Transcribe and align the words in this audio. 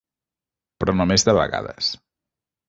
Però 0.83 0.95
només 1.01 1.27
de 1.29 1.37
vegades. 1.39 1.93